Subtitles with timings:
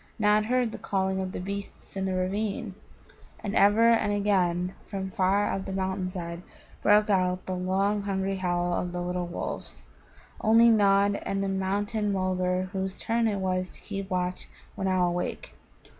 [0.17, 2.73] Nod heard the calling of the beasts in the ravine,
[3.43, 6.41] and ever and again from far up the mountain side
[6.81, 9.83] broke out the long hungry howl of the little wolves.
[10.43, 15.07] Only Nod and the Mountain mulgar whose turn it was to keep watch were now
[15.07, 15.53] awake.